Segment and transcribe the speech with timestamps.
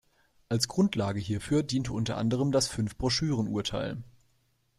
[0.49, 4.01] Als Grundlage hierfür diente unter anderem das Fünf-Broschüren-Urteil.